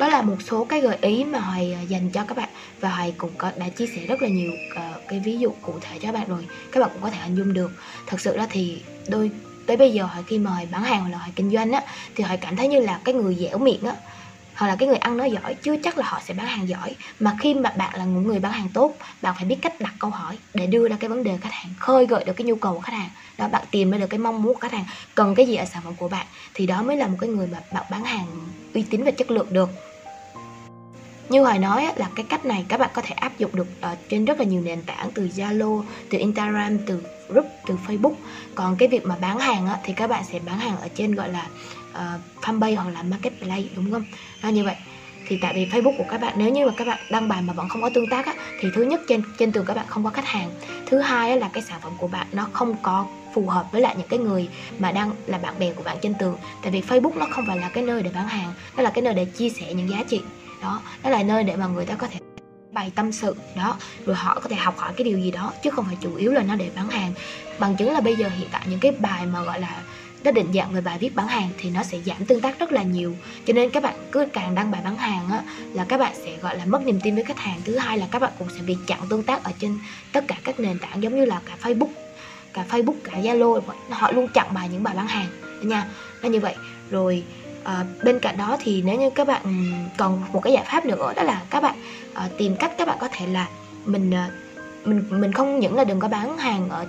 đó 0.00 0.08
là 0.08 0.22
một 0.22 0.36
số 0.50 0.64
cái 0.64 0.80
gợi 0.80 0.98
ý 1.00 1.24
mà 1.24 1.38
hoài 1.38 1.72
à, 1.72 1.80
dành 1.82 2.10
cho 2.10 2.24
các 2.24 2.36
bạn. 2.36 2.48
Và 2.80 2.88
hoài 2.88 3.14
cũng 3.18 3.30
có 3.38 3.52
đã 3.56 3.68
chia 3.68 3.86
sẻ 3.86 4.06
rất 4.06 4.22
là 4.22 4.28
nhiều 4.28 4.52
uh, 4.52 5.08
cái 5.08 5.20
ví 5.24 5.38
dụ 5.38 5.50
cụ 5.62 5.78
thể 5.80 5.98
cho 5.98 6.08
các 6.08 6.12
bạn 6.12 6.28
rồi. 6.28 6.46
Các 6.72 6.80
bạn 6.80 6.90
cũng 6.92 7.02
có 7.02 7.10
thể 7.10 7.18
hình 7.18 7.34
dung 7.34 7.52
được. 7.52 7.70
Thật 8.06 8.20
sự 8.20 8.36
ra 8.36 8.46
thì 8.50 8.82
đôi 9.08 9.30
tới 9.66 9.76
bây 9.76 9.92
giờ 9.92 10.04
hoài 10.04 10.22
khi 10.26 10.38
mà 10.38 10.50
hoài 10.50 10.68
bán 10.72 10.82
hàng 10.82 11.00
hoặc 11.00 11.08
là 11.08 11.18
hoài 11.18 11.32
kinh 11.36 11.50
doanh 11.50 11.72
á 11.72 11.82
thì 12.14 12.24
hoài 12.24 12.36
cảm 12.36 12.56
thấy 12.56 12.68
như 12.68 12.80
là 12.80 13.00
cái 13.04 13.14
người 13.14 13.34
dẻo 13.34 13.58
miệng 13.58 13.82
á 13.82 13.94
hoặc 14.54 14.66
là 14.66 14.76
cái 14.76 14.88
người 14.88 14.96
ăn 14.96 15.16
nói 15.16 15.30
giỏi 15.30 15.54
chưa 15.54 15.76
chắc 15.82 15.98
là 15.98 16.04
họ 16.06 16.20
sẽ 16.24 16.34
bán 16.34 16.46
hàng 16.46 16.68
giỏi. 16.68 16.96
Mà 17.20 17.36
khi 17.40 17.54
mà 17.54 17.70
bạn 17.76 17.94
là 17.98 18.04
một 18.04 18.20
người 18.24 18.38
bán 18.38 18.52
hàng 18.52 18.68
tốt 18.74 18.96
bạn 19.22 19.34
phải 19.36 19.44
biết 19.44 19.56
cách 19.62 19.80
đặt 19.80 19.94
câu 19.98 20.10
hỏi 20.10 20.38
để 20.54 20.66
đưa 20.66 20.88
ra 20.88 20.96
cái 21.00 21.10
vấn 21.10 21.24
đề 21.24 21.36
khách 21.40 21.52
hàng 21.52 21.74
khơi 21.78 22.06
gợi 22.06 22.24
được 22.24 22.32
cái 22.32 22.44
nhu 22.44 22.54
cầu 22.54 22.74
của 22.74 22.80
khách 22.80 22.94
hàng. 22.94 23.10
Đó 23.38 23.48
bạn 23.48 23.64
tìm 23.70 23.90
ra 23.90 23.98
được 23.98 24.06
cái 24.06 24.18
mong 24.18 24.42
muốn 24.42 24.54
của 24.54 24.60
khách 24.60 24.72
hàng 24.72 24.84
cần 25.14 25.34
cái 25.34 25.46
gì 25.46 25.56
ở 25.56 25.64
sản 25.64 25.82
phẩm 25.84 25.94
của 25.94 26.08
bạn 26.08 26.26
thì 26.54 26.66
đó 26.66 26.82
mới 26.82 26.96
là 26.96 27.06
một 27.06 27.16
cái 27.20 27.30
người 27.30 27.46
mà 27.46 27.58
bạn 27.72 27.84
bán 27.90 28.04
hàng 28.04 28.26
uy 28.74 28.84
tín 28.90 29.04
và 29.04 29.10
chất 29.10 29.30
lượng 29.30 29.52
được 29.52 29.70
như 31.30 31.42
hồi 31.42 31.58
nói 31.58 31.92
là 31.96 32.08
cái 32.14 32.26
cách 32.28 32.44
này 32.44 32.64
các 32.68 32.80
bạn 32.80 32.90
có 32.94 33.02
thể 33.02 33.14
áp 33.14 33.38
dụng 33.38 33.56
được 33.56 33.66
ở 33.80 33.96
trên 34.08 34.24
rất 34.24 34.38
là 34.38 34.44
nhiều 34.44 34.62
nền 34.62 34.82
tảng 34.82 35.10
từ 35.14 35.28
Zalo, 35.36 35.82
từ 36.10 36.18
Instagram, 36.18 36.78
từ 36.78 37.02
group, 37.28 37.46
từ 37.66 37.76
Facebook. 37.86 38.14
Còn 38.54 38.76
cái 38.76 38.88
việc 38.88 39.06
mà 39.06 39.16
bán 39.20 39.38
hàng 39.38 39.68
thì 39.84 39.92
các 39.92 40.06
bạn 40.06 40.24
sẽ 40.24 40.38
bán 40.46 40.58
hàng 40.58 40.76
ở 40.80 40.88
trên 40.94 41.14
gọi 41.14 41.28
là 41.28 41.46
uh, 41.90 42.44
fanpage 42.44 42.76
hoặc 42.76 42.90
là 42.90 43.02
marketplace 43.02 43.68
đúng 43.76 43.90
không? 43.92 44.04
Đó 44.42 44.48
như 44.48 44.64
vậy 44.64 44.74
thì 45.28 45.38
tại 45.42 45.54
vì 45.54 45.66
Facebook 45.66 45.96
của 45.98 46.04
các 46.10 46.20
bạn 46.20 46.34
nếu 46.36 46.48
như 46.48 46.66
mà 46.66 46.72
các 46.76 46.86
bạn 46.86 46.98
đăng 47.10 47.28
bài 47.28 47.42
mà 47.42 47.52
vẫn 47.52 47.68
không 47.68 47.82
có 47.82 47.90
tương 47.94 48.08
tác 48.10 48.26
á, 48.26 48.34
thì 48.60 48.68
thứ 48.74 48.82
nhất 48.82 49.00
trên 49.08 49.22
trên 49.38 49.52
tường 49.52 49.64
các 49.66 49.74
bạn 49.74 49.86
không 49.88 50.04
có 50.04 50.10
khách 50.10 50.26
hàng 50.26 50.50
thứ 50.86 50.98
hai 50.98 51.30
á, 51.30 51.36
là 51.36 51.50
cái 51.52 51.62
sản 51.62 51.80
phẩm 51.82 51.92
của 51.98 52.08
bạn 52.08 52.26
nó 52.32 52.48
không 52.52 52.74
có 52.82 53.06
phù 53.34 53.46
hợp 53.46 53.66
với 53.72 53.80
lại 53.80 53.94
những 53.98 54.08
cái 54.08 54.18
người 54.18 54.48
mà 54.78 54.92
đang 54.92 55.12
là 55.26 55.38
bạn 55.38 55.54
bè 55.58 55.72
của 55.72 55.82
bạn 55.82 55.96
trên 56.02 56.14
tường 56.14 56.36
tại 56.62 56.72
vì 56.72 56.80
Facebook 56.80 57.18
nó 57.18 57.26
không 57.30 57.44
phải 57.46 57.58
là 57.58 57.68
cái 57.68 57.82
nơi 57.82 58.02
để 58.02 58.10
bán 58.14 58.28
hàng 58.28 58.52
nó 58.76 58.82
là 58.82 58.90
cái 58.90 59.02
nơi 59.02 59.14
để 59.14 59.24
chia 59.24 59.48
sẻ 59.48 59.74
những 59.74 59.90
giá 59.90 60.02
trị 60.08 60.20
đó. 60.62 60.80
Đó 61.02 61.10
là 61.10 61.22
nơi 61.22 61.44
để 61.44 61.56
mà 61.56 61.66
người 61.66 61.86
ta 61.86 61.94
có 61.94 62.06
thể 62.06 62.18
bày 62.72 62.92
tâm 62.94 63.12
sự, 63.12 63.36
đó. 63.56 63.76
Rồi 64.06 64.16
họ 64.16 64.40
có 64.40 64.48
thể 64.48 64.56
học 64.56 64.78
hỏi 64.78 64.92
cái 64.96 65.04
điều 65.04 65.18
gì 65.18 65.30
đó, 65.30 65.52
chứ 65.64 65.70
không 65.70 65.84
phải 65.84 65.96
chủ 66.00 66.14
yếu 66.14 66.32
là 66.32 66.42
nó 66.42 66.54
để 66.54 66.70
bán 66.76 66.88
hàng. 66.88 67.12
Bằng 67.58 67.76
chứng 67.76 67.92
là 67.92 68.00
bây 68.00 68.16
giờ 68.16 68.28
hiện 68.28 68.48
tại 68.52 68.62
những 68.70 68.80
cái 68.80 68.92
bài 68.92 69.26
mà, 69.26 69.42
gọi 69.42 69.60
là, 69.60 69.82
nó 70.24 70.30
định 70.30 70.52
dạng 70.54 70.72
về 70.72 70.80
bài 70.80 70.98
viết 70.98 71.14
bán 71.14 71.28
hàng 71.28 71.48
thì 71.58 71.70
nó 71.70 71.82
sẽ 71.82 71.98
giảm 72.06 72.24
tương 72.26 72.40
tác 72.40 72.58
rất 72.58 72.72
là 72.72 72.82
nhiều. 72.82 73.16
Cho 73.46 73.52
nên 73.52 73.70
các 73.70 73.82
bạn 73.82 73.94
cứ 74.12 74.26
càng 74.32 74.54
đăng 74.54 74.70
bài 74.70 74.80
bán 74.84 74.96
hàng 74.96 75.28
á, 75.30 75.42
là 75.72 75.84
các 75.84 76.00
bạn 76.00 76.12
sẽ, 76.24 76.36
gọi 76.36 76.58
là, 76.58 76.64
mất 76.64 76.86
niềm 76.86 77.00
tin 77.00 77.14
với 77.14 77.24
khách 77.24 77.38
hàng. 77.38 77.60
Thứ 77.64 77.76
hai 77.76 77.98
là 77.98 78.06
các 78.10 78.18
bạn 78.18 78.32
cũng 78.38 78.48
sẽ 78.56 78.62
bị 78.62 78.76
chặn 78.86 78.98
tương 79.08 79.22
tác 79.22 79.44
ở 79.44 79.52
trên 79.58 79.78
tất 80.12 80.24
cả 80.28 80.36
các 80.44 80.60
nền 80.60 80.78
tảng 80.78 81.02
giống 81.02 81.16
như 81.16 81.24
là 81.24 81.40
cả 81.46 81.56
Facebook 81.62 81.88
cả 82.52 82.64
Facebook, 82.70 82.94
cả 83.04 83.12
Zalo 83.12 83.60
họ 83.90 84.12
luôn 84.12 84.28
chặn 84.34 84.54
bài 84.54 84.68
những 84.72 84.82
bài 84.82 84.94
bán 84.96 85.06
hàng 85.06 85.26
nha. 85.62 85.86
Nó 86.22 86.28
như 86.28 86.40
vậy. 86.40 86.54
Rồi 86.90 87.24
à, 87.64 87.84
bên 88.02 88.18
cạnh 88.18 88.36
đó 88.36 88.56
thì 88.60 88.82
nếu 88.82 89.00
như 89.00 89.10
các 89.10 89.26
bạn 89.26 89.42
còn 89.96 90.22
một 90.32 90.40
cái 90.40 90.52
giải 90.52 90.64
pháp 90.72 90.86
nữa 90.86 91.12
đó 91.16 91.22
là 91.22 91.42
các 91.50 91.62
bạn 91.62 91.74
à, 92.14 92.28
tìm 92.38 92.56
cách 92.56 92.72
các 92.78 92.88
bạn 92.88 92.98
có 93.00 93.08
thể 93.12 93.26
là 93.26 93.48
mình 93.84 94.14
à, 94.14 94.30
mình 94.84 95.04
mình 95.10 95.32
không 95.32 95.58
những 95.58 95.74
là 95.74 95.84
đừng 95.84 96.00
có 96.00 96.08
bán 96.08 96.38
hàng 96.38 96.68
ở 96.68 96.86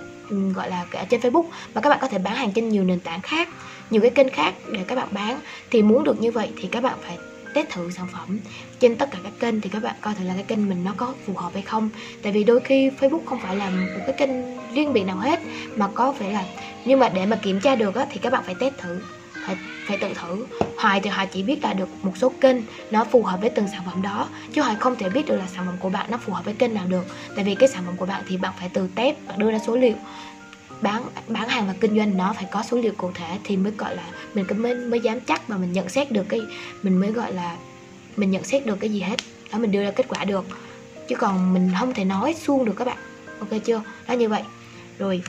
gọi 0.54 0.70
là 0.70 0.84
ở 0.92 1.04
trên 1.04 1.20
Facebook 1.20 1.44
mà 1.74 1.80
các 1.80 1.90
bạn 1.90 1.98
có 2.00 2.08
thể 2.08 2.18
bán 2.18 2.34
hàng 2.34 2.52
trên 2.52 2.68
nhiều 2.68 2.84
nền 2.84 3.00
tảng 3.00 3.20
khác 3.20 3.48
nhiều 3.92 4.02
cái 4.02 4.10
kênh 4.10 4.28
khác 4.28 4.54
để 4.72 4.84
các 4.88 4.94
bạn 4.94 5.08
bán. 5.10 5.40
Thì 5.70 5.82
muốn 5.82 6.04
được 6.04 6.20
như 6.20 6.30
vậy 6.30 6.52
thì 6.56 6.68
các 6.68 6.82
bạn 6.82 6.98
phải 7.06 7.18
test 7.54 7.68
thử 7.70 7.90
sản 7.90 8.06
phẩm 8.12 8.38
trên 8.80 8.96
tất 8.96 9.10
cả 9.10 9.18
các 9.22 9.32
kênh 9.40 9.60
thì 9.60 9.70
các 9.70 9.82
bạn 9.82 9.94
coi 10.00 10.14
thử 10.14 10.24
là 10.24 10.34
cái 10.34 10.42
kênh 10.42 10.68
mình 10.68 10.84
nó 10.84 10.94
có 10.96 11.14
phù 11.26 11.34
hợp 11.34 11.50
hay 11.54 11.62
không. 11.62 11.90
Tại 12.22 12.32
vì 12.32 12.44
đôi 12.44 12.60
khi 12.60 12.90
Facebook 13.00 13.24
không 13.26 13.38
phải 13.40 13.56
là 13.56 13.70
một 13.70 14.02
cái 14.06 14.12
kênh 14.18 14.30
riêng 14.74 14.92
biệt 14.92 15.04
nào 15.04 15.16
hết 15.16 15.40
mà 15.76 15.88
có 15.94 16.12
phải 16.12 16.32
là 16.32 16.44
nhưng 16.84 16.98
mà 16.98 17.08
để 17.08 17.26
mà 17.26 17.36
kiểm 17.36 17.60
tra 17.60 17.76
được 17.76 17.94
á, 17.94 18.06
thì 18.10 18.18
các 18.18 18.32
bạn 18.32 18.42
phải 18.46 18.54
test 18.54 18.74
thử 18.78 19.00
phải 19.46 19.56
phải 19.86 19.98
tự 19.98 20.14
thử. 20.14 20.46
Hoài 20.78 21.00
thì 21.00 21.10
hoài 21.10 21.26
chỉ 21.26 21.42
biết 21.42 21.62
là 21.62 21.72
được 21.72 21.88
một 22.02 22.16
số 22.16 22.32
kênh 22.40 22.56
nó 22.90 23.04
phù 23.04 23.22
hợp 23.22 23.40
với 23.40 23.50
từng 23.50 23.68
sản 23.68 23.82
phẩm 23.86 24.02
đó, 24.02 24.28
chứ 24.52 24.62
hoài 24.62 24.76
không 24.76 24.96
thể 24.96 25.08
biết 25.08 25.26
được 25.26 25.36
là 25.36 25.46
sản 25.46 25.66
phẩm 25.66 25.76
của 25.80 25.88
bạn 25.88 26.10
nó 26.10 26.18
phù 26.18 26.32
hợp 26.32 26.44
với 26.44 26.54
kênh 26.54 26.74
nào 26.74 26.86
được. 26.88 27.06
Tại 27.36 27.44
vì 27.44 27.54
cái 27.54 27.68
sản 27.68 27.82
phẩm 27.86 27.96
của 27.96 28.06
bạn 28.06 28.22
thì 28.28 28.36
bạn 28.36 28.52
phải 28.58 28.70
từ 28.74 28.88
test, 28.94 29.16
bạn 29.28 29.38
đưa 29.38 29.50
ra 29.50 29.58
số 29.66 29.76
liệu. 29.76 29.94
Bán 30.80 31.02
bán 31.28 31.48
hàng 31.48 31.66
và 31.66 31.74
kinh 31.80 31.96
doanh 31.96 32.16
nó 32.16 32.32
phải 32.32 32.44
có 32.50 32.62
số 32.62 32.76
liệu 32.76 32.92
cụ 32.96 33.10
thể 33.14 33.38
thì 33.44 33.56
mới 33.56 33.72
gọi 33.72 33.96
là 33.96 34.02
mình 34.34 34.46
mới 34.56 34.74
mới 34.74 35.00
dám 35.00 35.20
chắc 35.20 35.48
và 35.48 35.56
mình 35.56 35.72
nhận 35.72 35.88
xét 35.88 36.12
được 36.12 36.24
cái, 36.28 36.40
mình 36.82 37.00
mới 37.00 37.12
gọi 37.12 37.32
là 37.32 37.56
mình 38.16 38.30
nhận 38.30 38.44
xét 38.44 38.66
được 38.66 38.76
cái 38.80 38.90
gì 38.90 39.00
hết. 39.00 39.16
Đó, 39.52 39.58
mình 39.58 39.70
đưa 39.70 39.82
ra 39.82 39.90
kết 39.90 40.06
quả 40.08 40.24
được. 40.24 40.44
Chứ 41.08 41.16
còn 41.16 41.54
mình 41.54 41.70
không 41.80 41.94
thể 41.94 42.04
nói 42.04 42.34
suông 42.34 42.64
được 42.64 42.74
các 42.76 42.84
bạn. 42.84 42.98
Ok 43.40 43.48
chưa? 43.64 43.82
Đó, 44.08 44.12
như 44.12 44.28
vậy. 44.28 44.42
Rồi, 44.98 45.22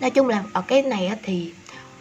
nói 0.00 0.10
chung 0.10 0.28
là 0.28 0.42
ở 0.52 0.62
cái 0.62 0.82
này 0.82 1.10
thì 1.22 1.52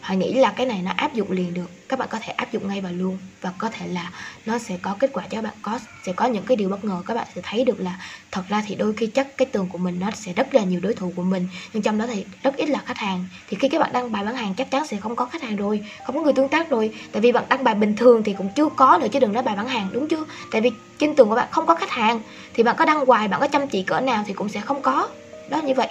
Hoài 0.03 0.17
nghĩ 0.17 0.33
là 0.33 0.51
cái 0.51 0.65
này 0.65 0.81
nó 0.81 0.91
áp 0.95 1.13
dụng 1.13 1.31
liền 1.31 1.53
được. 1.53 1.71
Các 1.89 1.99
bạn 1.99 2.07
có 2.11 2.19
thể 2.21 2.33
áp 2.33 2.51
dụng 2.51 2.67
ngay 2.67 2.81
vào 2.81 2.91
luôn. 2.91 3.17
Và 3.41 3.51
có 3.57 3.69
thể 3.69 3.87
là 3.87 4.11
nó 4.45 4.57
sẽ 4.57 4.77
có 4.81 4.95
kết 4.99 5.09
quả 5.13 5.23
cho 5.23 5.37
các 5.37 5.41
bạn. 5.41 5.53
Có, 5.61 5.79
Sẽ 6.05 6.13
có 6.13 6.25
những 6.25 6.43
cái 6.45 6.57
điều 6.57 6.69
bất 6.69 6.83
ngờ. 6.83 7.03
Các 7.05 7.13
bạn 7.13 7.27
sẽ 7.35 7.41
thấy 7.43 7.65
được 7.65 7.79
là 7.79 7.99
Thật 8.31 8.43
ra 8.49 8.63
thì 8.67 8.75
đôi 8.75 8.93
khi 8.93 9.07
chắc 9.07 9.37
cái 9.37 9.45
tường 9.45 9.69
của 9.71 9.77
mình 9.77 9.99
Nó 9.99 10.11
sẽ 10.11 10.33
rất 10.33 10.53
là 10.53 10.63
nhiều 10.63 10.79
đối 10.79 10.93
thủ 10.93 11.13
của 11.15 11.23
mình. 11.23 11.47
Nhưng 11.73 11.83
trong 11.83 11.97
đó 11.97 12.05
thì 12.07 12.25
rất 12.43 12.55
ít 12.55 12.69
là 12.69 12.79
khách 12.85 12.97
hàng. 12.97 13.25
Thì 13.49 13.57
khi 13.59 13.69
các 13.69 13.79
bạn 13.79 13.93
đăng 13.93 14.11
bài 14.11 14.23
bán 14.23 14.35
hàng 14.35 14.53
chắc 14.57 14.71
chắn 14.71 14.87
sẽ 14.87 14.97
không 14.97 15.15
có 15.15 15.25
khách 15.25 15.41
hàng 15.41 15.55
rồi. 15.55 15.81
Không 16.05 16.15
có 16.15 16.21
người 16.21 16.33
tương 16.33 16.49
tác 16.49 16.69
rồi. 16.69 16.93
Tại 17.11 17.21
vì 17.21 17.31
bạn 17.31 17.43
đăng 17.49 17.63
bài 17.63 17.75
bình 17.75 17.95
thường 17.95 18.23
thì 18.23 18.33
cũng 18.33 18.49
chưa 18.55 18.69
có 18.69 18.97
nữa 19.01 19.07
Chứ 19.11 19.19
đừng 19.19 19.33
nói 19.33 19.43
bài 19.43 19.55
bán 19.55 19.67
hàng, 19.67 19.89
đúng 19.91 20.07
chưa? 20.07 20.25
Tại 20.51 20.61
vì 20.61 20.69
trên 20.99 21.15
tường 21.15 21.29
của 21.29 21.35
bạn 21.35 21.47
không 21.51 21.65
có 21.65 21.75
khách 21.75 21.89
hàng. 21.89 22.21
Thì 22.53 22.63
bạn 22.63 22.75
có 22.79 22.85
đăng 22.85 23.05
hoài, 23.05 23.27
bạn 23.27 23.39
có 23.39 23.47
chăm 23.47 23.67
chỉ 23.67 23.83
cỡ 23.83 23.99
nào 23.99 24.23
thì 24.27 24.33
cũng 24.33 24.49
sẽ 24.49 24.61
không 24.61 24.81
có. 24.81 25.09
Đó, 25.49 25.61
như 25.61 25.73
vậy. 25.73 25.87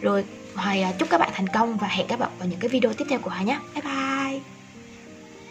Rồi 0.00 0.24
Hoài 0.54 0.84
chúc 0.98 1.08
các 1.10 1.18
bạn 1.18 1.30
thành 1.32 1.46
công 1.48 1.76
và 1.76 1.88
hẹn 1.88 2.06
các 2.08 2.18
bạn 2.18 2.30
vào 2.38 2.48
những 2.48 2.60
cái 2.60 2.68
video 2.68 2.92
tiếp 2.92 3.04
theo 3.10 3.18
của 3.18 3.30
Hoài 3.30 3.44
nhé. 3.44 3.58
Bye 3.74 3.82
bye. 3.82 4.13